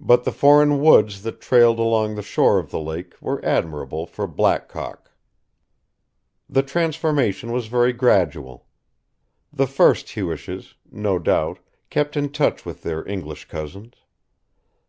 [0.00, 4.26] But the foreign woods that trailed along the shore of the lake were admirable for
[4.26, 5.12] black cock.
[6.50, 8.66] The transformation was very gradual.
[9.52, 13.94] The first Hewishes, no doubt, kept in touch with their English cousins.